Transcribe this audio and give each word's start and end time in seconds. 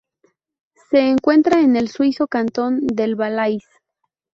Se 0.89 0.97
encuentra 1.11 1.61
en 1.61 1.75
el 1.75 1.87
suizo 1.87 2.25
cantón 2.25 2.79
del 2.87 3.13
Valais. 3.15 3.65